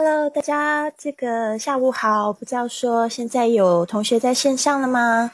[0.00, 2.32] Hello，大家这个下午好。
[2.32, 5.32] 不知道说现在有同学在线上了吗？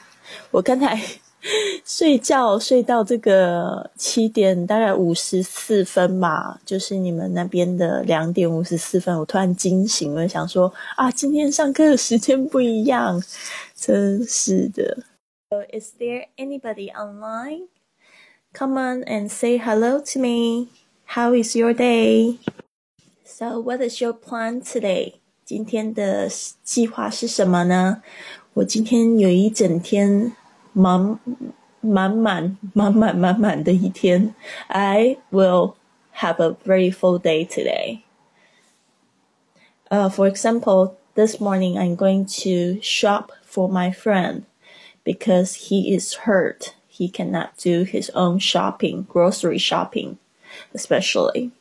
[0.51, 0.99] 我刚才
[1.85, 13.23] 睡觉睡到这个七点，大概五十四分吧，就是你们那边的两点五十四分，我突然惊醒了，想说啊，今天上课的时间不一样，
[13.77, 14.97] 真是的。
[15.75, 17.67] Is there anybody online?
[18.55, 20.69] Come on and say hello to me.
[21.05, 22.39] How is your day?
[23.24, 25.14] So what is your plan today?
[25.46, 26.30] 今天的
[26.64, 28.04] 计划是什么呢？
[28.54, 30.36] 我今天有一整天
[30.74, 31.20] 满
[31.82, 34.36] 满满满满满满的一天。
[34.68, 35.76] I will
[36.16, 38.02] have a very full day today.
[39.90, 44.44] Uh, for example, this morning I'm going to shop for my friend
[45.04, 46.76] because he is hurt.
[46.88, 50.18] He cannot do his own shopping, grocery shopping,
[50.76, 51.52] especially.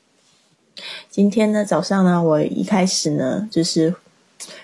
[1.10, 3.94] 今天呢，早上呢，我一开始呢，就是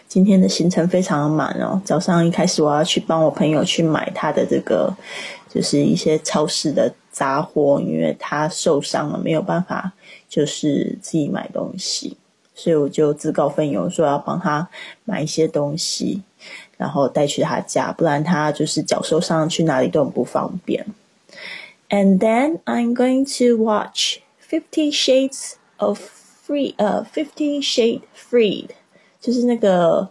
[0.08, 1.81] 今天的行程非常的满哦。
[1.86, 4.95] 早上一开始我要去帮我朋友去买他的这个，
[5.47, 9.94] 就是一些超市的杂货，因为他受伤了，没有办法
[10.28, 12.17] 就是自己买东西，
[12.56, 14.67] 所以我就自告奋勇说要帮他
[15.06, 16.23] 买一些东西，
[16.78, 20.86] 然后带去他家，不然他就是脚受伤，去哪里都很不方便。
[21.89, 24.17] And then I'm going to watch
[24.50, 25.59] Fifty Shades.
[25.80, 25.99] Of
[26.45, 28.69] free 呃 Fifty Shade Freed，
[29.19, 30.09] 就是那个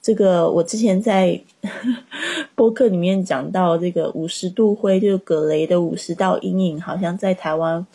[0.00, 1.40] 这个我之前在
[2.54, 7.86] 播客里面讲到这个五十度灰，就是葛雷的五十道阴影，好像在台湾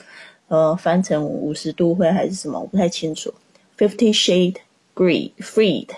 [0.47, 3.33] 呃翻成五十度灰还是什么，我不太清楚。
[3.77, 4.57] Fifty Shade
[4.95, 5.89] Green Freed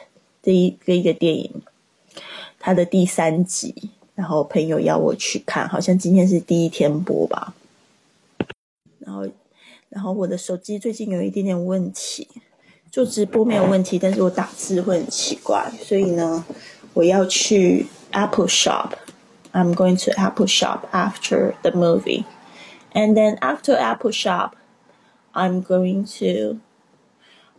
[0.44, 1.62] 这一个一个电影，
[2.60, 7.54] 它的第三集，然后朋友要我去看，好像今天是第一天播吧，
[9.00, 9.28] 然后。
[9.91, 12.29] 然后我的手机最近有一点点问题，
[12.91, 16.45] 做直播没有问题，但是我打字会很奇怪，所以呢，
[16.95, 22.25] 我要去 Apple Shop。I'm going to Apple Shop after the movie,
[22.93, 24.51] and then after Apple Shop,
[25.33, 26.59] I'm going to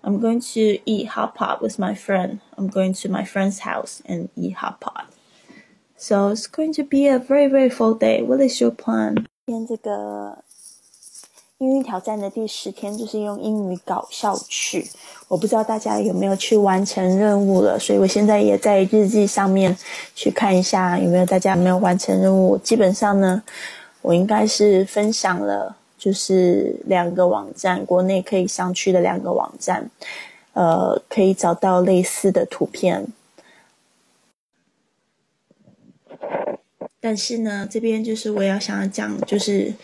[0.03, 2.39] I'm going to eat hot pot with my friend.
[2.55, 5.07] I'm going to my friend's house and eat hot pot.
[5.95, 8.21] So it's going to be a very very full day.
[8.21, 9.25] What is your plan?
[9.47, 10.40] 今天这个
[11.62, 14.84] 英语挑战的第十天就是用英语搞笑去，
[15.28, 19.76] 我不知道大家有没有去完成任务了，所以我现在也在日记上面
[20.12, 22.58] 去看一下有没有大家没有完成任务。
[22.58, 23.40] 基本上呢，
[24.00, 29.88] 我应该是分享了，就是两个网站，国内可以上去的两个网站，
[30.54, 33.06] 呃，可以找到类似的图片。
[37.04, 39.74] 但是呢，这边就是我要想要讲，就是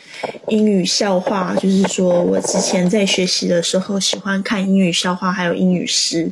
[0.47, 6.31] 英语笑话，就是说我之前在学习的时候喜欢看英语笑话，还有英语诗，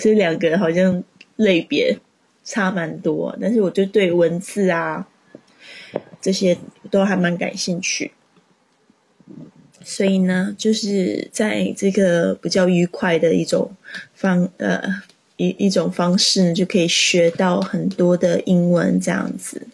[0.00, 1.04] 这两个好像
[1.36, 1.98] 类别
[2.44, 5.06] 差蛮多，但是我就对文字啊
[6.18, 6.56] 这些
[6.90, 8.12] 都还蛮感兴趣，
[9.84, 13.76] 所以呢，就是在这个比较愉快的一种
[14.14, 14.82] 方呃
[15.36, 19.66] 一一种方式呢，就可以学到很多的英文这样子。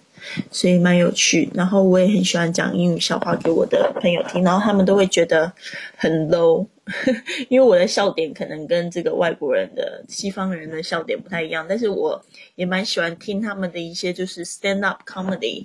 [0.50, 5.52] 所以蛮有趣，然后我也很喜欢讲英语笑话给我的朋友听，然后他们都会觉得
[5.96, 6.66] 很 low，
[7.48, 12.20] 因为我的笑点可能跟这个外国人的西方人的笑点不太一样，但是我
[12.56, 15.64] 也蛮喜欢听他们的一些就是 stand up comedy，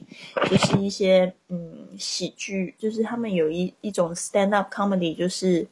[0.49, 5.65] 就是一些嗯喜剧，就是他们有一一种 stand up comedy，就是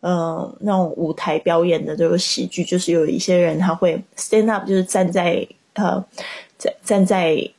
[0.00, 6.04] 嗯那种舞台表演的这个喜剧，就是有一些人他会 stand up，就是站在呃
[6.58, 7.50] 站站在。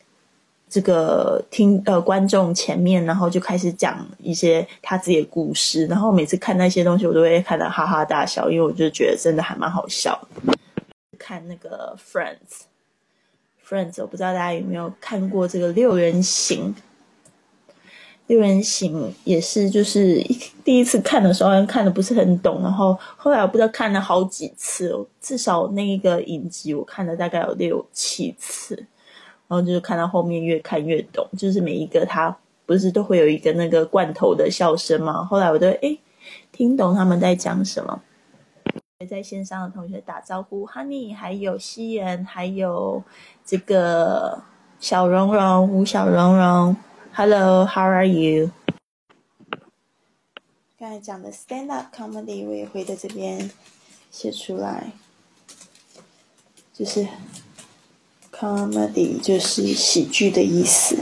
[0.70, 10.28] 这个听呃观众前面，然后就开始讲一些他自己的故事，然后每次看那些东西，我都会看得哈哈大笑，因为我就觉得真的还蛮好笑。
[11.18, 16.76] 看那个 Friends，Friends，我不知道大家有没有看过这个六人行。
[18.28, 20.22] 六人行也是，就是
[20.66, 28.86] 第一次看的时候看的不是很懂，然后后来我不知道看了好几次，至少那一个影集我看了大概有六七次。
[29.48, 35.24] 然后就是看到后面越看越懂，就是每一个他不是都会有一个那个罐头的笑声吗？
[35.24, 35.98] 后来我都诶
[36.52, 38.02] 听懂他们在讲什么。
[39.10, 43.02] 在线上的同学打招呼，Honey，还有西妍，还有
[43.46, 44.42] 这个
[44.80, 46.76] 小蓉蓉吴小蓉蓉
[47.14, 48.50] ，Hello，How are you？
[50.78, 53.50] 刚才讲的 stand up comedy 我也会在这边
[54.12, 54.92] 写出来，
[56.74, 57.08] 就是。
[58.39, 60.98] Comedy 就是喜剧的意思。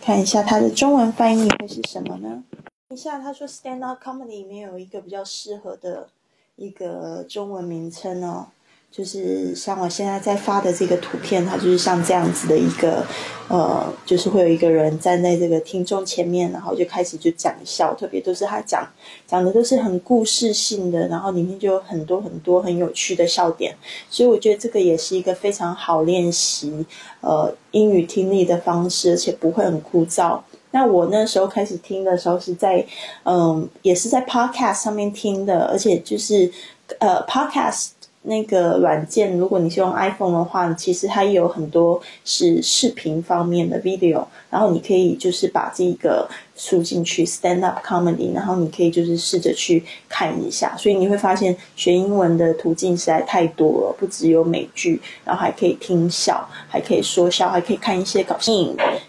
[0.00, 2.42] 看一下它的中文翻译会是什么呢？
[2.90, 6.08] 一下他说，stand up comedy 里面有一个比较适合的
[6.56, 8.48] 一个中文名称哦。
[8.96, 13.04] 就是像我现在在发的这个图片，它就是像这样子的一个，
[13.46, 18.88] 呃，就是会有一个人站在这个听众前面，然后就开始就讲笑，特别都是他讲
[19.26, 23.76] 讲的都是很故事性的，然后里面就有很多很多很有趣的笑点，
[24.08, 26.86] 所以我觉得这个也是一个非常好练习
[27.20, 30.40] 呃英语听力的方式，而且不会很枯燥。
[30.70, 32.82] 那我那时候开始听的时候是在
[33.24, 36.50] 嗯，也是在 Podcast 上面听的，而且就是
[36.98, 37.88] 呃 Podcast。
[38.26, 58.52] 那个软件，如果你是用 iPhone 的话，其实它也有很多是视频方面的 video，然后你可以就是把这个输进去 stand up comedy，然后你可以就是试着去看一下，所以你会发现学英文的途径实在太多了，不只有美剧，然后还可以听笑，还可以说笑，还可以看一些搞笑。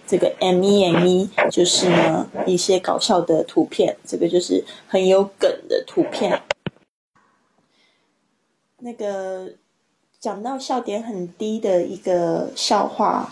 [0.05, 6.39] 这个 M E M E 就是呢一些搞笑的图片，这个就是很有梗的图片。
[8.87, 9.51] 那个
[10.17, 13.27] 讲到笑点很低的一个笑话，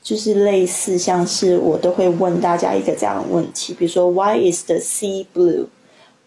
[0.00, 5.66] 就是类似像是我都会问大家一个这样的问题，比如说 Why is the sea blue?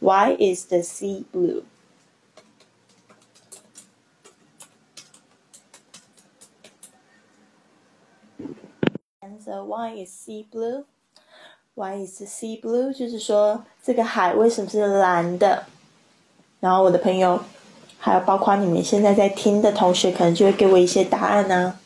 [0.01, 1.63] Why is the sea blue?
[9.21, 10.83] And the why is sea blue?
[11.75, 12.91] Why is the sea blue?
[12.91, 15.63] 就是说这个海为什么是蓝的？
[16.59, 17.39] 然后我的朋友。
[18.05, 21.79] 还有包括你们现在在听的同学，可能就会给我一些答案呢。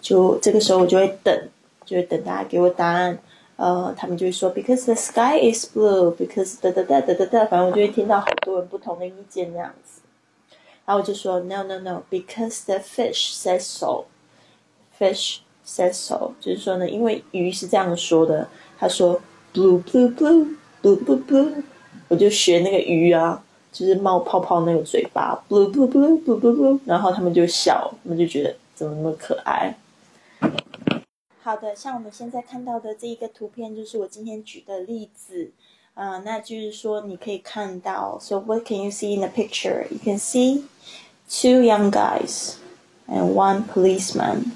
[0.00, 1.48] 就这个时候，我就会等，
[1.84, 3.16] 就会等大家给我答案。
[3.54, 10.00] 呃，他们就会说，because the sky is blue，because 哒哒哒哒哒哒，反正我就会听到很多人不同的意见那样子。
[10.86, 19.22] 然后我就说，no no no，because the fish says so，fish says so，就是说呢，因为鱼是这样说的，他说
[19.54, 21.62] blue blue blue blue blue blue，
[22.08, 23.43] 我就学那个鱼啊。
[23.73, 29.75] 就是冒泡泡那个嘴巴，blue blue blue blue blue blue，然后他们就笑，他们就觉得怎么那么可爱。
[31.41, 35.51] 好的，像我们现在看到的这一个图片，就是我今天举的例子，
[35.95, 39.87] 嗯，那就是说你可以看到，so what can you see in the picture?
[39.89, 40.63] You can see
[41.27, 42.55] two young guys
[43.07, 44.51] and one policeman.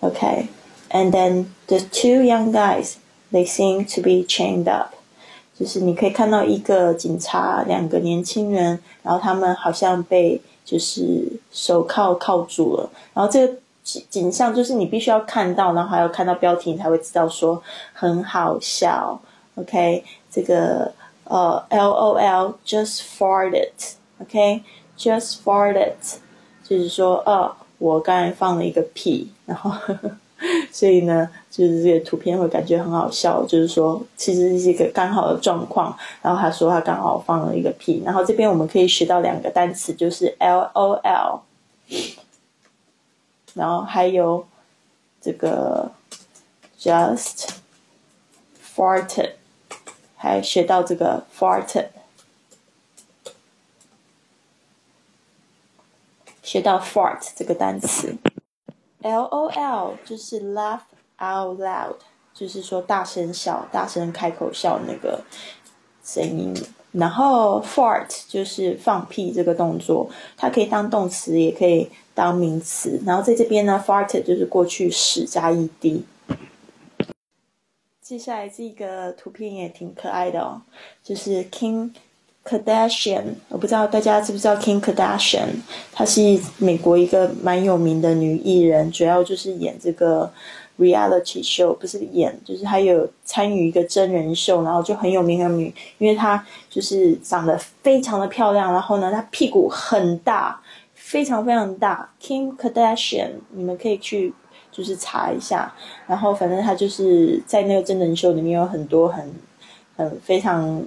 [0.00, 0.48] Okay,
[0.90, 2.96] and then the two young guys,
[3.32, 4.94] they seem to be chained up.
[5.61, 12.89] 就是你可以看到一个警察，两个年轻人，然后他们好像被就是手铐铐住了。
[13.13, 13.53] 然后这个
[14.09, 17.61] 景象就是你必须要看到，然后还要看到标题，你才会知道说
[17.93, 19.21] 很好笑。
[19.53, 20.91] OK，这个
[21.25, 25.93] 呃，LOL just farted，OK，just farted，
[26.63, 29.71] 就是说呃，我刚才放了一个屁，然后。
[30.73, 35.95] 所以呢，就是这个图片会感觉很好笑，就是说其实是一个刚好的状况。
[36.21, 41.41] 然后他说他刚好放了一个屁，然后这边我们可以学到两个单词，就是 L O L，
[43.53, 44.47] 然后还有
[45.19, 45.91] 这个
[46.79, 47.49] just
[48.73, 49.33] farted，
[50.15, 51.87] 还学到这个 farted，
[56.41, 58.15] 学到 fart 这个单词。
[59.01, 60.79] L O L 就是 laugh
[61.21, 61.95] out loud，
[62.33, 65.21] 就是说大声笑、大声开口笑那个
[66.03, 66.53] 声音。
[66.91, 73.01] 然后 fart 就是放屁这个动作，它可以当动词，也可以当名词。
[73.05, 76.01] 然后在这边呢，fart 就是过去式加 ed。
[78.01, 80.61] 接下来这个图片也挺可爱的哦，
[81.03, 81.91] 就是 King。
[82.43, 85.49] Kardashian，我不知道大家知不知道 Kim Kardashian，
[85.91, 86.19] 她是
[86.57, 90.33] 美国一个蛮有名的女艺人，主要就是演这个
[90.81, 100.59] reality show，不是演，就是她有参与一个真人秀，然后就很有名很有名，因为她就是长得非常的漂亮，然后呢，她屁股很大，
[100.95, 102.09] 非常非常大。
[102.19, 104.33] Kim Kardashian，你们可以去
[104.71, 105.71] 就是查一下，
[106.07, 109.31] 然后反正她就是在那个真人秀里面有很多很
[109.95, 110.83] 很非常。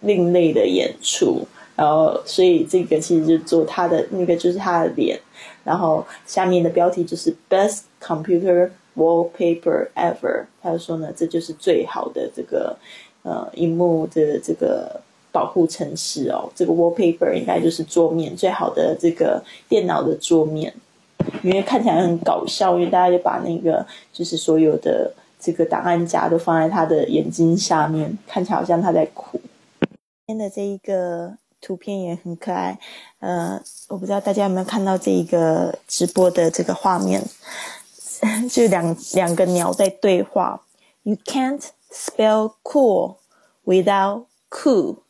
[0.00, 1.40] 另类的演出，
[1.74, 5.18] 然后所以这个其实就做他的那个就是他的脸，
[5.64, 10.46] 然后下面的标题就是 Best Computer Wallpaper Ever。
[10.62, 12.76] 他就说呢，这就是最好的这个
[13.22, 15.00] 呃荧幕的这个
[15.30, 20.72] 保护程式哦，这个 Wallpaper 应该就是桌面最好的这个电脑的桌面，
[21.42, 29.38] 因为看起来很搞笑，因为大家就把那个就是所有的这个档案夹都放在他的眼睛下面，看起来好像他在哭。
[30.26, 32.78] 今天的这一个图片也很可爱，
[33.20, 37.22] 呃，我不知道大家有没有看到这一个直播的这个画面，
[38.50, 40.62] 就两两个鸟在对话。
[41.02, 43.16] You can't spell cool
[43.64, 45.00] without cool，cool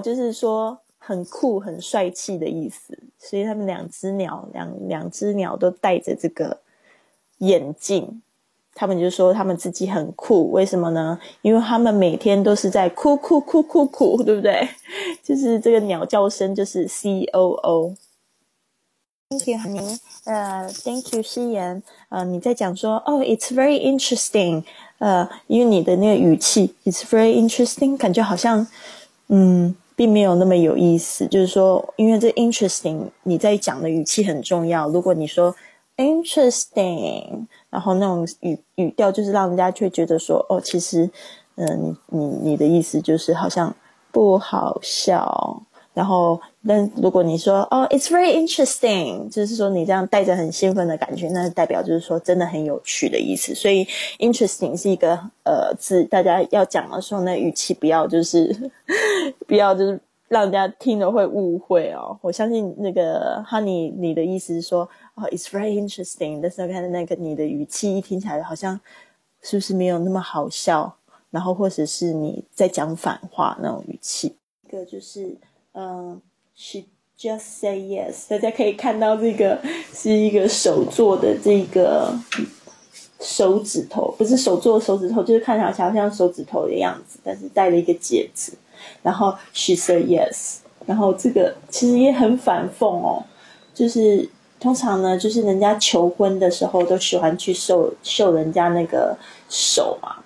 [0.04, 2.98] 就是说很酷、很帅气的意思。
[3.18, 6.60] 所以他们两只鸟，两两只鸟都戴着这个
[7.38, 8.22] 眼镜。
[8.78, 11.18] 他们就说他们自己很酷，为什么呢？
[11.40, 14.68] 因为他们每天都是在哭哭哭哭哭，对不对？
[15.22, 17.94] 就是这个鸟叫声，就是 C O O。
[19.28, 19.82] Thank you，您
[20.24, 24.62] 呃，Thank you，诗言，呃，你在讲说哦，It's very interesting，
[24.98, 28.64] 呃，因为你的那个语气，It's very interesting，感觉好像
[29.26, 31.26] 嗯，并没有那么有意思。
[31.26, 34.88] 就是说，因为这 interesting，你在讲的语气很重要。
[34.88, 35.54] 如果你说
[35.96, 37.46] interesting。
[37.68, 41.10] 然后那种语语调就是让人家却觉得说哦，其实，
[41.56, 43.74] 嗯，你你你的意思就是好像
[44.12, 45.60] 不好笑。
[45.96, 53.54] 然后，但如果你说哦，it's very interesting，就是说你这样带着很兴奋的感觉，那代表就是说真的很有趣的意思。
[53.54, 53.82] 所以
[54.18, 58.54] ，interesting 是一个呃字，大家要讲的时候，那语气不要就是
[59.48, 59.98] 不要就是
[60.28, 62.18] 让人家听了会误会哦。
[62.20, 64.86] 我相信那个 Honey，你的意思是说。
[65.14, 66.42] 哦，It's very interesting。
[66.42, 68.78] 但是看那个你的语气一听起来好像
[69.40, 70.94] 是不是没有那么好笑？
[71.30, 74.36] 然后或者是你在讲反话那种语气。
[74.66, 75.34] 一个就是
[75.76, 76.20] 嗯
[76.54, 76.84] ，She
[77.18, 78.28] just say yes。
[78.28, 79.60] 大家可以看到这个
[79.92, 82.12] 是一个手做的这个
[83.20, 88.52] 手指头，不是手做的手指头，就是看起来好像手指头的样子，但是戴了一个戒指。
[89.02, 90.56] 然后 She said yes。
[90.86, 93.22] 然后这个其实也很反讽哦，
[93.74, 94.28] 就是。
[94.58, 99.14] 通常呢，就是人家求婚的时候都喜欢去秀秀人家那个
[99.50, 100.16] 手嘛，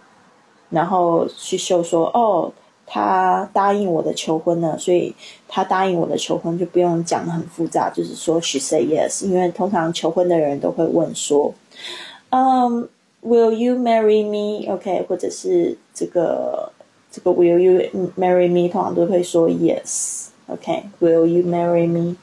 [0.71, 2.51] 然后去秀说哦，
[2.93, 5.15] 他答应我的求婚了，所以
[5.47, 11.55] 他答应我的求婚就不用讲的很复杂，就是说 she say yes，因为通常求婚的人都会问说，
[12.31, 12.89] 嗯
[13.23, 16.73] ，will you marry me？OK，或者是这个
[17.13, 18.69] 这个 will you marry me？
[18.69, 22.17] 通常都会说 yes，OK，will you marry me？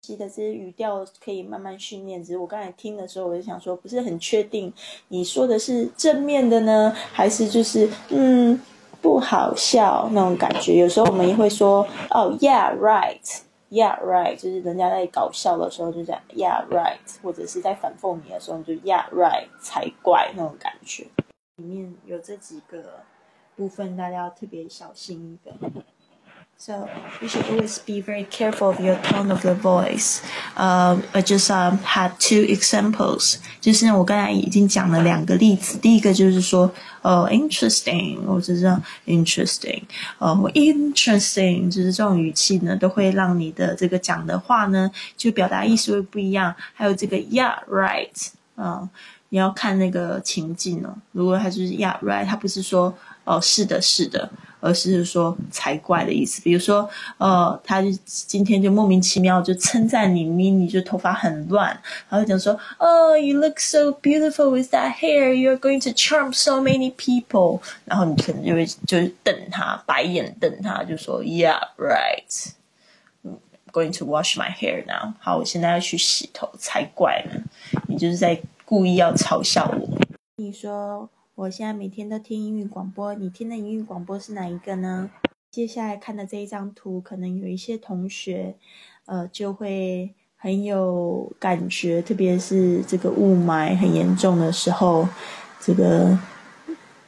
[0.00, 2.24] 记得这些语调可以慢慢训练。
[2.24, 4.72] 只是我刚才听的时候，我就想说，不是很确定
[5.08, 8.58] 你说的是正面的呢，还是就是嗯
[9.00, 10.76] 不好笑那种感觉。
[10.76, 21.06] 有时候我们也会说哦，Yeah right，Yeah right，就是人家在搞笑的时候就这样，Yeah right，或者是在反讽你的时候就 Yeah right 才怪那种感觉。
[21.56, 23.00] 里面有这几个
[23.56, 25.56] 部分，大家要特别小心一点。
[26.57, 26.87] So
[27.21, 30.21] you should always be very careful of your tone of your voice.
[30.55, 33.35] Um, I just um, had two examples.
[33.59, 35.77] 就是我刚才已经讲了两个例子。
[35.77, 36.71] 第一个就是说，
[37.01, 38.65] 哦，interesting，或者是
[39.05, 39.81] interesting，
[40.19, 46.55] 哦，interesting，就是这种语气呢，都会让你的这个讲的话呢，就表达意思会不一样。
[46.73, 48.87] 还有这个，yeah，right，啊，
[49.27, 50.95] 你要看那个情境哦。
[51.11, 52.97] 如果他就是 yeah，right，他不是说，
[53.28, 54.28] 哦，是的，是的。
[54.60, 56.42] 而是说才怪的意思。
[56.42, 61.68] 比如说，呃，他就今天就莫名其妙就称赞你，咪你就头发很乱，
[62.08, 67.60] 然后讲说，哦，you look so beautiful with that hair, you're going to charm so many people。
[67.84, 72.50] 然后你可能就会就是瞪他，白眼瞪他，就说，Yeah, right.
[73.24, 73.38] I'm
[73.70, 75.12] going to wash my hair now。
[75.20, 77.40] 好，我现在要去洗头，才怪呢。
[77.86, 79.88] 你就是在故意要嘲笑我。
[80.34, 81.08] 你说。
[81.38, 85.08] 我现在每天都听英语广播，你听的英语广播是哪一个呢？
[85.52, 88.56] 接下来看的这一张图，可能有一些同学，
[89.06, 95.08] 呃，就会很有感觉，特别是这个雾霾很严重的时候，
[95.60, 96.18] 这个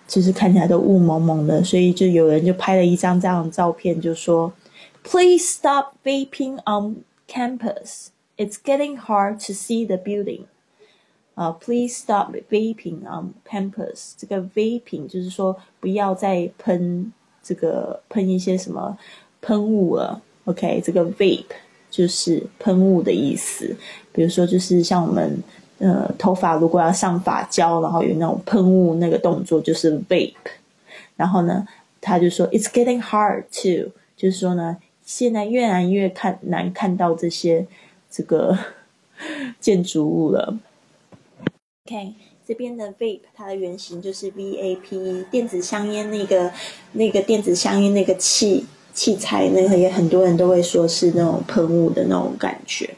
[0.07, 4.53] 就是看起来都雾蒙蒙的，所以就有人就拍了一张这样的照片，就说
[5.03, 8.11] ：“Please stop vaping on campus.
[8.37, 10.45] It's getting hard to see the building.”
[11.35, 14.13] 啊，Please stop vaping on campus。
[14.17, 18.99] 这个 vaping 就是说不要再喷这个喷一些什么
[19.41, 20.21] 喷雾了。
[20.45, 21.45] OK，这个 vape
[21.91, 23.75] 就是喷雾的意思。
[24.13, 25.43] 比如说，就是像我们
[25.79, 30.35] 呃头发如果要上发胶，然后有那种喷雾那个动作就是 vape。
[31.17, 31.67] 然后呢，
[32.01, 37.67] 他就说 It's getting hard to，就是说呢，现在越来越看难看到这些
[38.11, 38.59] 这个
[39.61, 40.59] 建筑物了。
[41.91, 42.15] OK，
[42.47, 46.53] 这边的 vape 它的原型就是 VAP 电子香烟那个
[46.93, 52.95] 那个电子香烟那个器器材，那个也很多人都会说是那种喷雾的那种感觉。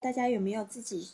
[0.00, 1.08] 大家有没有自己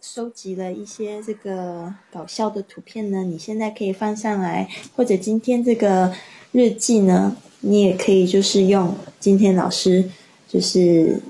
[0.00, 3.22] 收集了一些这个搞笑的图片呢？
[3.22, 6.12] 你现在可以放上来，或者今天这个
[6.50, 10.10] 日记呢，你也可以就是用今天老师
[10.48, 11.20] 就是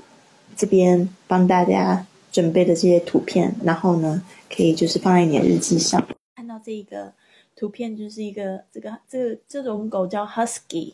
[0.55, 2.07] 这边帮大家
[2.37, 4.21] 准备的这些图片，然后呢。
[4.49, 6.01] 可以就是放在你的日记上。
[6.37, 7.11] 看到这一个
[7.53, 10.93] 图片，就是一个这个这个这种狗叫 Husky，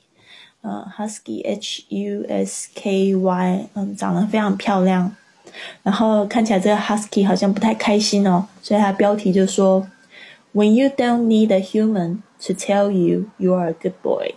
[0.62, 5.16] 呃，Husky H U S K Y，嗯，长得非常漂亮。
[5.84, 9.88] 然后看起来这个 Husky 好像不太开心哦，所以它标题就说
[10.54, 14.34] ：When you don't need a human to tell you you are a good boy，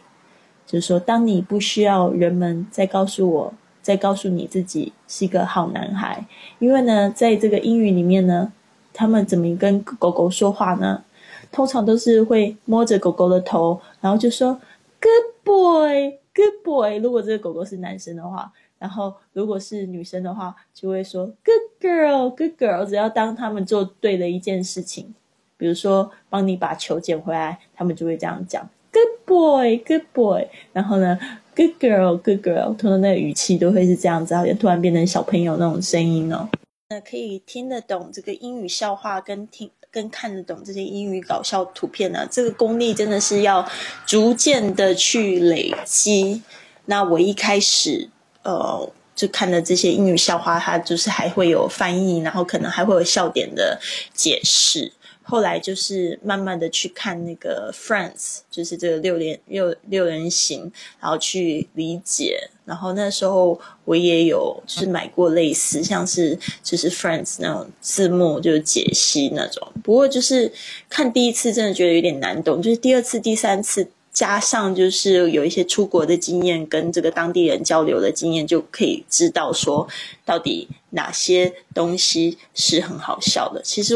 [0.66, 3.54] 就是说当你不需要人们再告诉我，
[3.86, 6.26] 再告诉你自己是一个好男孩。
[6.58, 8.52] 因为呢，在这个英语里面呢，
[8.92, 11.04] 他们怎么跟狗狗说话呢？
[11.52, 14.60] 通常都是会摸着狗狗的头，然后就说
[15.00, 16.18] Good boy。
[16.34, 22.84] Good boy，如果这个狗狗是男生的话，然后如果是女生的话，就会说 Good girl，Good girl。
[22.84, 25.14] 只要当他们做对了一件事情，
[25.56, 30.48] 比如说帮你把球捡回来，他们就会这样讲 Good boy，Good boy。
[30.72, 31.18] 然后呢
[31.56, 36.48] ，Good girl，Good girl，通常那个语气都会是这样子，好像突然变成小朋友那种声音哦。
[36.90, 39.70] 那可以听得懂这个英语笑话，跟听。
[39.88, 43.66] 跟看得懂这些英语搞笑图片呢，这个功力真的是要
[44.04, 46.42] 逐渐的去累积。
[46.84, 48.10] 那我一开始，
[48.42, 53.80] 呃，就看的这些英语笑话，它就是还会有翻译，然后可能还会有笑点的
[54.12, 54.92] 解释。
[55.28, 62.48] 后来就是慢慢的去看那个 Friends，就是这个六连六六人行，然后去理解。
[62.64, 69.66] 然后那时候我也有就是买过类似像是就是 Friends 那种字幕就是解析那种。
[69.82, 70.52] 不过就是
[70.88, 79.86] 看第一次真的觉得有点难懂，就是第二次、第三次加上就是有一些出国的经验跟这个当地人交流的经验，就可以知道说
[80.24, 83.60] 到底哪些东西是很好笑的。
[83.62, 83.94] 其实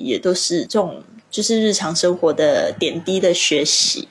[0.00, 4.08] 也都是这种就是日常生活的点滴的学习。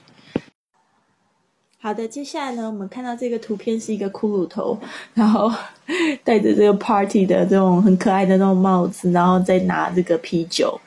[1.81, 4.77] 好的，接下来呢，我们看到这个图片是一个骷髅头，
[5.13, 5.49] 然后
[6.25, 10.79] 戴着这个 party 的这种很可爱的那种帽子，然后再拿这个啤酒，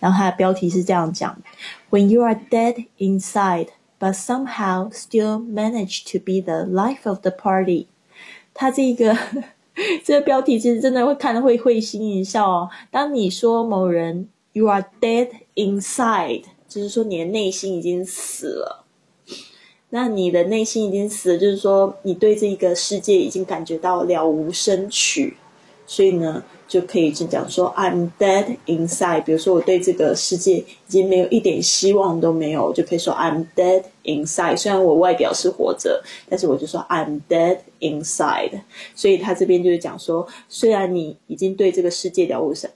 [0.00, 1.36] 然后它的标题是这样讲
[1.90, 3.68] ：When you are dead inside,
[4.00, 7.88] but somehow still manage to be the life of the party。
[8.54, 9.16] 它这个
[10.02, 12.70] 这个标题其实真的会看的会会心一笑哦。
[12.90, 18.84] 当你说某人 you are dead inside，就是说你的内心已经死了。
[19.90, 25.38] 那你的内心已经死了，就是说你对这一个世界已经感觉到了无生趣，
[25.86, 29.24] 所以呢，就可以就讲说 I'm dead inside。
[29.24, 34.58] 比如说我对这个世界已经没有一点希望都没有，就可以说 I'm dead inside。
[34.58, 38.60] 虽然我外表是活着，但是我就说 I'm dead inside。
[38.94, 42.70] 所以他这边就是讲说，虽然你已经对这个世界了无生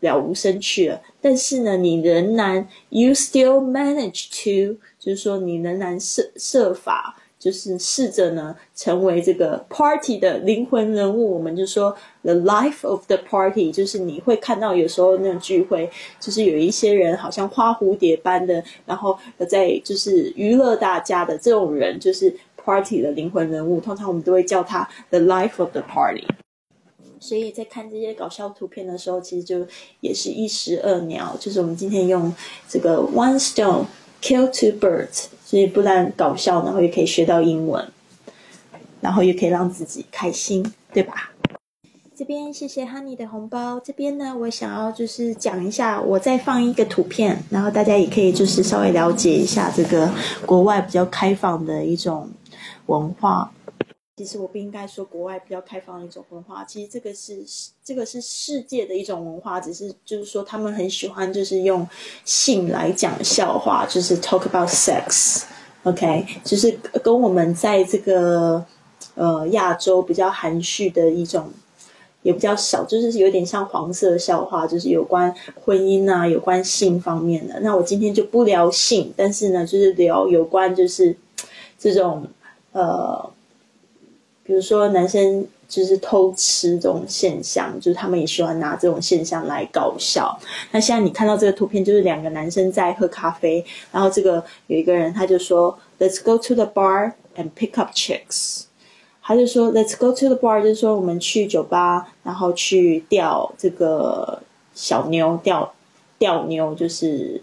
[0.00, 4.78] 了无生趣了，但是呢，你仍然 you still manage to。
[4.98, 11.32] 就是说，你仍然设设法，就是试着呢，成为这个 party 的灵魂人物。
[11.32, 15.88] 我们就说 the life of the party，就是你会看到有时候那种聚会，
[16.20, 19.16] 就是有一些人好像花蝴蝶般的，然后
[19.48, 23.80] 在就是娱乐大家的这种人，就是 party 的灵魂人物。
[23.80, 26.26] 通常我们都会叫他 the life of the party。
[27.20, 29.66] 所以在看这些搞笑图片的时候，其实就
[30.00, 31.36] 也是一石二鸟。
[31.40, 32.34] 就是我们今天用
[32.68, 33.84] 这个 one stone。
[34.20, 37.88] Kill two birds，所以不但搞笑，然后也可以学到英文，
[39.00, 41.30] 然后也可以让自己开心，对吧？
[42.16, 43.78] 这边谢谢 Honey 的红包。
[43.78, 50.12] 这边呢，我想要就是讲一下，我再放一个图片，然后大家也可以就是稍微了解一下这个
[50.44, 52.28] 国外比较开放的一种
[52.86, 53.52] 文化。
[54.18, 57.38] 其实我不应该说国外比较开放的一种文化，其实这个是
[57.84, 61.88] 这个是世界的一种文化，只是就是说他们很喜欢就是用
[62.24, 68.66] 性来讲笑话，就是 talk about sex，OK，就是跟我们在这个
[69.14, 71.48] 呃亚洲比较含蓄的一种
[72.22, 75.32] 也比较少，就是有点像黄色笑话，就是有关
[75.64, 77.60] 婚姻啊、有关性方面的。
[77.60, 81.16] 那我今天就不聊性，但是呢，就是聊有关就是
[81.78, 82.26] 这种
[82.72, 83.30] 呃。
[84.48, 90.40] 比如说，男生就是偷吃这种现象，就是他们也喜欢拿这种现象来搞笑。
[90.70, 98.62] 那现在你看到这个图片，就是两个男生在喝咖啡，然后这个有一个人他就说：“Let's go to the bar and pick up chicks。”
[99.22, 104.42] 他就说：“Let's go to the bar，就是说我们去酒吧，然后去钓这个
[104.74, 105.74] 小妞，钓
[106.18, 107.42] 钓妞，就是。”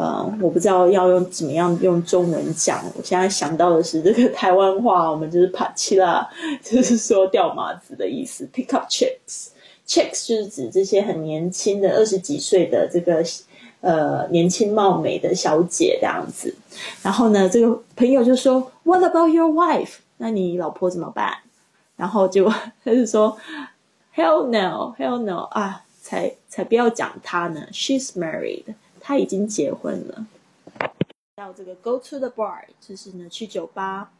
[0.00, 2.82] 呃，我不知道要用怎么样用中文讲。
[2.96, 6.26] 我现在想到的是这个台湾话，我们就是爬起啦，
[6.62, 8.48] 就是说掉马子的意思。
[8.50, 13.22] Pick up chicks，chicks 就是指这些很年轻的二十几岁的这个
[13.82, 16.54] 呃年轻貌美的小姐这样子。
[17.02, 19.96] 然后呢，这个朋友就说，What about your wife？
[20.16, 21.40] 那你老婆怎么办？
[21.96, 23.36] 然后就他就说
[24.16, 28.64] ，Hell no，Hell no 啊，才才不要讲她呢，She's married。
[29.00, 30.26] 他已经结婚了。
[31.36, 34.12] 到这个 go to the bar，就是呢去酒吧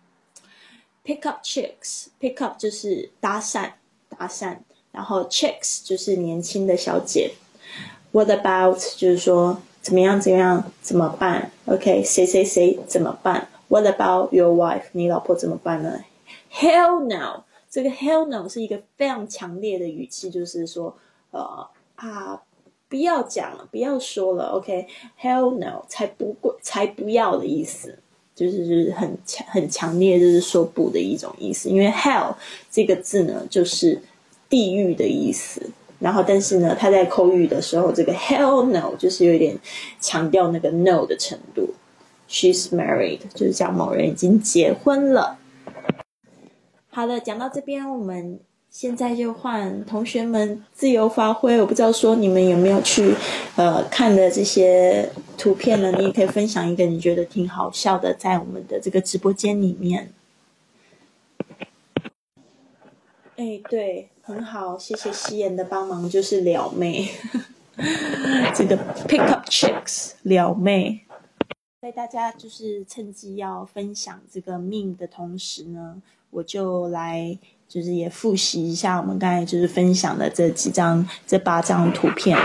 [1.05, 3.73] ，pick up chicks，pick up 就是搭讪，
[4.09, 4.57] 搭讪，
[4.90, 7.33] 然后 chicks 就是年轻的小姐。
[8.12, 14.85] What about 就是说怎么样怎么样怎么办？OK，谁谁谁怎么办？What about your wife？
[14.93, 16.05] 你老婆怎么办呢
[16.53, 17.45] ？Hell no！
[17.71, 20.97] 这个 hell no 是一个非常强烈的语气，就是说，
[21.31, 22.43] 呃啊，
[22.90, 27.98] 不要讲了，不要说了，OK？Hell no，才不过才不要的意思，
[28.35, 31.68] 就是就是很强很强烈，就是说不的一种意思。
[31.70, 32.35] 因为 hell
[32.68, 34.03] 这个字呢，就是
[34.48, 35.70] 地狱的意思。
[36.00, 39.57] 然后，但是呢，他在口语的时候，这个 hell no 就是有点
[40.00, 41.74] 强调那个 no 的程度。
[42.29, 45.38] She's married，就是讲某人已经结婚了。
[46.88, 51.61] 好的，讲到这边，我们现在就换同学们自由发挥。
[51.61, 53.14] 我不知道说你们有没有去
[53.56, 55.90] 呃看的这些图片呢？
[55.98, 60.12] 你也可以分享一个你觉得挺好笑的，在我们的这个直播间里面。
[63.37, 67.11] 哎，对，很好，谢谢夕颜的帮忙，就是撩妹，
[68.54, 68.76] 这个
[69.09, 71.00] pick up chicks 撩妹。
[71.83, 76.00] 在大家就是趁机要分享这个命的同时呢。
[76.33, 77.37] 我就来，
[77.70, 82.37] 就是也复习一下我们刚才就是分享的这几张、这八张图片。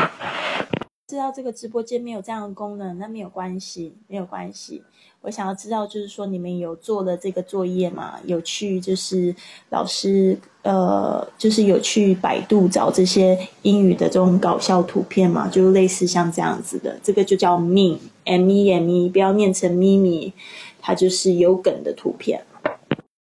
[1.07, 4.83] 知道这个直播间没有这样的功能，那没有关系，没有关系。
[5.21, 8.19] 我想要知道，就是说你们有做了这个作业吗？
[8.25, 9.35] 有去就是
[9.69, 15.47] 老师呃，就是有去百度找这些英语的这种搞笑图片吗？
[15.47, 20.31] 就类似像这样子的，这个就叫 meme，m e m e，不要念成咪咪，
[20.79, 22.45] 它就是有梗的图片。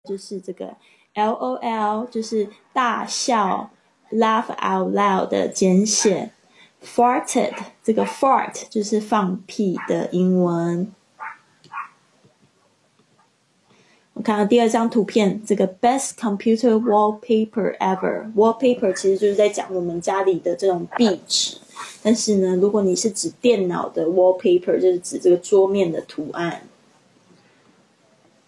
[0.07, 0.75] 就是这个
[1.13, 3.69] L O L，就是大笑
[4.11, 6.31] ，laugh out loud 的简写
[6.83, 10.91] ，farted 这个 fart 就是放屁的英文。
[14.13, 21.57] 我看到第二张图片，这个 best computer wallpaper ever，wallpaper 其实就是在讲我们家里的这种壁纸，
[22.01, 26.61] 但是呢，如果你是指电脑的 wallpaper，就是指这个桌面的图案。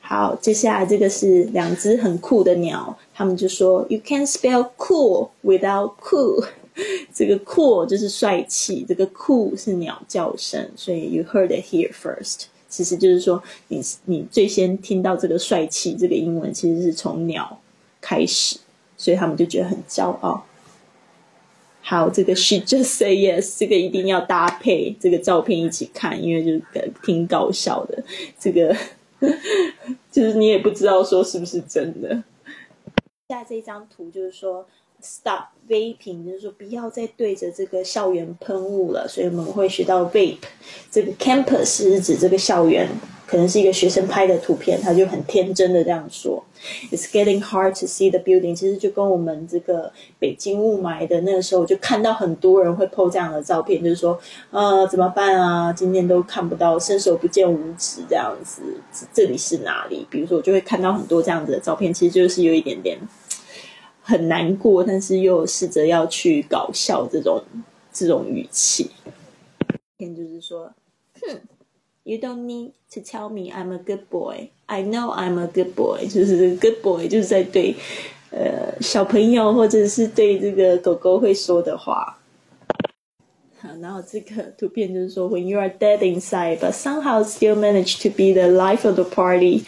[0.07, 6.45] 好，接下来这个是两只很酷的鸟，他们就说 "You can spell cool without cool"，
[7.11, 17.59] 这个 cool 就是帅气，这个 cool 是鸟叫声，所以 you heard it here first，其实就是说你你最先听到这个帅气这个英文，其实是从鸟
[17.99, 18.59] 开始，
[18.95, 20.45] 所以他们就觉得很骄傲。
[21.81, 26.61] 好，这个 she just say yes，这个一定要搭配这个照片一起看，因为就是
[27.03, 28.03] 挺搞笑的，
[28.39, 28.77] 这个。
[30.11, 32.23] 就是你也不知道说是不是真的。
[33.29, 34.65] 下这张图就是说
[35.01, 39.07] ，stop vaping，就是说不要再对着这个校园喷雾了。
[39.07, 40.38] 所以我们会学到 vape，
[40.91, 42.88] 这个 campus 是指这个校园。
[43.27, 46.44] 可能是一个学生拍的图片，他就很天真的这样说
[46.91, 54.19] ：“It's getting hard to see the building。”其实就跟我们这个北京雾霾的那个时候，就看到很多人会 po 这样的照片，就是说
[54.51, 55.73] ：“呃，怎么办啊？
[55.73, 58.62] 今天都看不到，伸手不见五指这样子，
[59.13, 62.97] 这里是哪里？”比如说，我就会看到很多这样子的照片，其实就是有一点点
[64.01, 67.43] 很难过，但是又试着要去搞笑这种
[67.91, 68.91] 这种语气。
[69.97, 70.71] 天就是说，
[71.21, 71.39] 哼。
[72.07, 74.51] You don't need to tell me I'm a good boy.
[74.67, 76.07] I know I'm a good boy.
[76.07, 77.75] 就是 good boy，就是在对
[78.29, 82.19] 呃小朋友或者是对这个狗狗会说的话。
[83.59, 89.63] 好然后这个图片就是说，When you are dead inside, but somehow still manage to be the life of the party，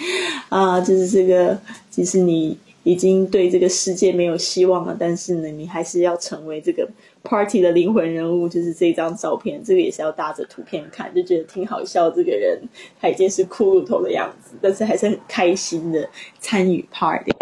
[0.49, 2.55] 啊，就是这个，其实你
[2.87, 6.87] 已经对这个世界没有希望了，但是呢，你还是要成为这个。
[7.23, 12.09] Party 的灵魂人物就是这张照片，这个也是要搭着图片看，就觉得挺好笑。
[12.09, 12.57] 这个人
[13.01, 17.33] 他已经是骷髅头的样子，但是还是很开心的参与 Party。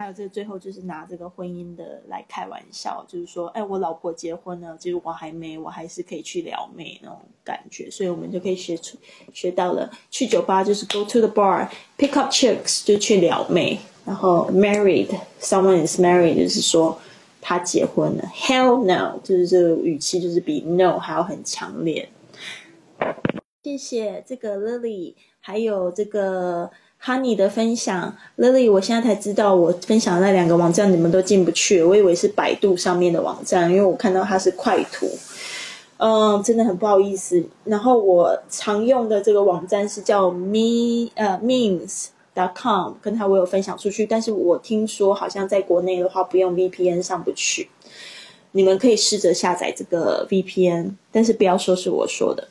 [0.00, 7.90] 还有这最后就是拿这个婚姻的来开玩笑，就是说，哎，我老婆结婚了，其实我还没，我还是可以去撩妹那种感觉。
[7.90, 8.96] 所以我们就可以学出
[9.32, 16.98] 学到了，去酒吧就是 go to the bar，pick up chicks 就去撩妹，然后 married，someone is married 就是说。
[17.40, 19.18] 他结婚了，Hell no！
[19.22, 22.06] 就是这个语气，就是比 no 还要很强烈。
[23.62, 26.70] 谢谢这个 Lily，还有这个
[27.04, 28.16] Honey 的分享。
[28.36, 35.08] Lily，我现在才知道，我分享的那两个网站你们都进不去，我以为是百度上面的网站，因为我看到它是快图。
[35.98, 37.42] 嗯，真的很不好意思。
[37.64, 42.08] 然后我常用的这个网站是叫 Me 呃 Means。
[42.54, 47.68] com 跟他我有分享出去，但是我听说好像在国内的话不用 VPN 上不去。
[48.52, 52.46] 你们可以试着下载这个 VPN，但是不要说是我说的。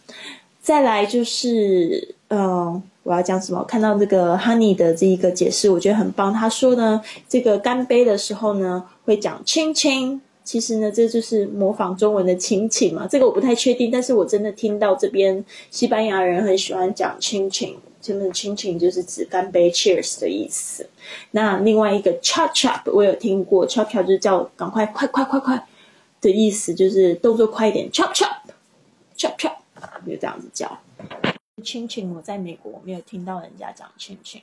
[0.62, 3.64] 再来就是，嗯，我要讲什么？
[3.64, 6.34] 看到这个 Honey 的这一个解释，我觉得很棒。
[6.34, 10.22] 他说呢，这个干杯的时候呢，会讲亲亲。
[10.44, 13.08] 其实呢，这就是模仿中文的亲亲嘛。
[13.10, 15.42] 这个我不太确定，但是我真的听到这边
[15.72, 20.90] 西班牙人很喜欢讲亲亲，他们亲亲就是指干杯 （cheers） 的意思。
[21.32, 25.66] 那另外一个 chop chop 我有听过，chop chop 就是叫赶快快快快快
[26.20, 28.36] 的意思，就是动作快一点，chop chop
[29.18, 29.54] chop chop
[30.06, 30.78] 就这样子叫。
[31.64, 34.40] 亲亲，我在美国没有听到人家讲亲亲，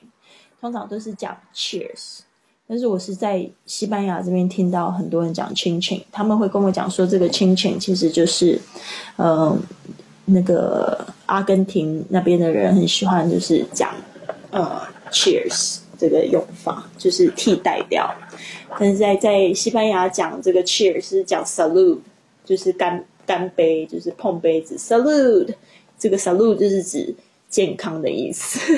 [0.59, 2.19] 通常都是讲 cheers。
[2.67, 8.59] 但是我是在西班牙这边听到很多人讲亲亲，他们会跟我讲说，这个亲亲其实就是，
[9.15, 9.57] 呃，
[10.25, 13.95] 那个阿根廷那边的人很喜欢就是讲，
[14.51, 18.13] 呃，cheers 这个用法，就是替代掉。
[18.77, 21.99] 但是在在西班牙讲这个 cheers 是讲 salute，
[22.43, 25.53] 就是干干杯，就是碰杯子 salute，
[25.97, 27.15] 这个 salute 就是指
[27.49, 28.77] 健康的意思。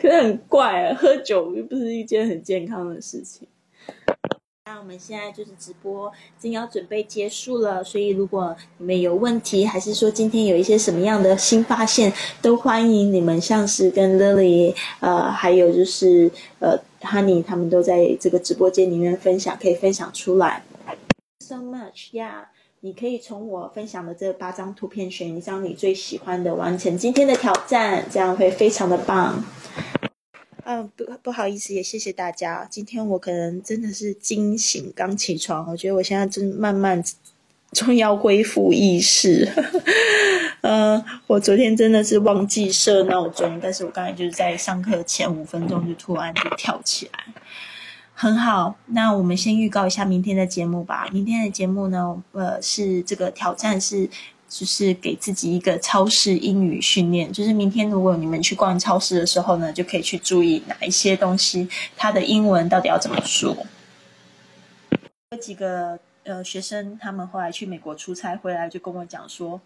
[0.00, 3.48] 可是很怪啊，喝酒又不是一件很健康的事情。
[4.66, 20.64] 那我们现在就是直播，正要准备结束了，所以如果你们有问题，还是说今天有一些什么样的新发现，都欢迎你们，像是跟 Lily，呃，还有就是呃 Honey，他们都在这个直播间里面分享，可以分享出来。
[21.40, 22.46] So much, yeah.
[22.84, 29.42] 你可以从我分享的这八张图片选一张你最喜欢的，完成今天的挑战，这样会非常的棒。
[30.64, 32.68] 嗯，不不好意思，也谢谢大家。
[32.70, 37.02] 今天我可能真的是惊醒，刚起床，我觉得我现在真慢慢
[37.72, 39.50] 终要恢复意识。
[40.60, 47.24] 嗯，我昨天真的是忘记设闹钟，但是我刚才就是在上课前五分钟就突然就跳起来。
[48.16, 51.08] 很好，那我们先预告一下明天的节目吧。
[51.12, 54.08] 明天的节目呢，呃，是这个挑战是，
[54.48, 57.32] 就是给自己一个超市英语训练。
[57.32, 63.66] 就是明天如果你们去逛超市的时候呢，就可以去注意哪一些东西，它的英文到底要怎么说。
[65.32, 69.60] 有几个呃学生，他们后来去美国出差回来，就跟我讲说，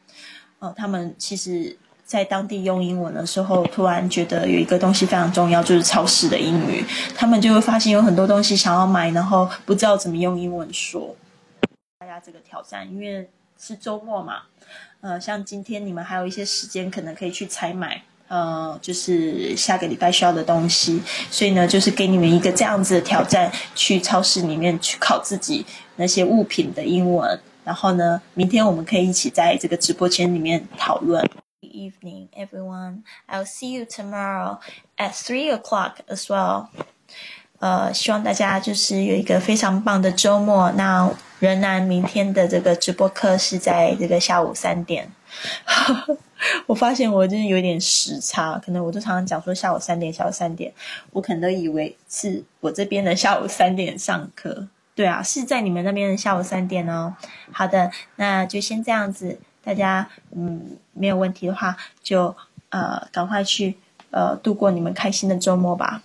[0.61, 1.77] 呃，他们其实。
[2.09, 6.83] 在当地用英文的时候，突然觉得有一个东西非常重要，就是超市的英语。
[7.15, 11.15] 他们就会发现有很多东西想要买，然后不知道怎么用英文说。
[11.99, 13.29] 大家这个挑战，因为
[13.61, 14.45] 是周末嘛，
[15.03, 21.03] 呃，像今天你们还有一些时间，可能可以去采买，呃，就是下个礼拜需要的东西。
[21.31, 25.67] 所以呢，就是给你们一个这样子的挑战，去超市里面去考自己
[25.97, 27.39] 那些物品的英文。
[27.65, 31.23] 然后呢，明天我们可以一起在这个直播间里面讨论。
[31.79, 33.05] Evening, everyone.
[33.29, 34.59] I'll see you tomorrow
[34.97, 36.69] at three o'clock as well.
[37.61, 40.71] 呃，希望大家就是有一个非常棒的周末。
[40.73, 41.11] 那
[41.41, 45.11] 仍然明天的这个直播课是在这个下午三点。
[46.67, 50.73] 我发现我真的有点时差，可能我都常常讲说下午三点，下午三点，
[51.11, 54.69] 我可能都以为是我这边的下午三点上课。
[54.95, 57.15] 对啊，是在你们那边的下午三点哦。
[57.51, 59.41] 好的，那就先这样子。
[59.69, 62.35] 大家嗯没有问题的话，就
[62.71, 63.77] 呃赶快去
[64.11, 66.03] 呃度过你们开心的周末吧。